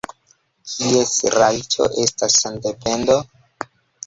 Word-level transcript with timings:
Kies 0.71 1.11
rajto 1.35 1.91
estas 2.05 2.39
sendependo? 2.45 3.21